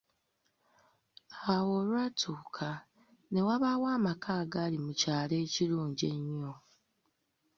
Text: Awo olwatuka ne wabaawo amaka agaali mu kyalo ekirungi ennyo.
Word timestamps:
Awo 1.53 1.71
olwatuka 1.81 2.69
ne 3.31 3.41
wabaawo 3.47 3.85
amaka 3.97 4.29
agaali 4.41 4.77
mu 4.85 4.91
kyalo 4.99 5.33
ekirungi 5.45 6.05
ennyo. 6.15 6.53